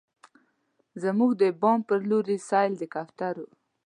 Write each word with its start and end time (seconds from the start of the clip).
زموږ 1.03 1.31
د 1.41 1.43
بام 1.61 1.79
په 1.87 1.95
لورې، 2.09 2.37
سیل 2.49 2.71
د 2.77 2.83
کوترو 2.93 3.45